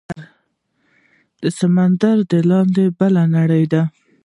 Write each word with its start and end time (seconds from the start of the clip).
د 1.41 1.43
سمندر 1.59 2.17
لاندې 2.51 2.83
بله 2.99 3.21
نړۍ 3.35 3.63
ده 3.73 3.83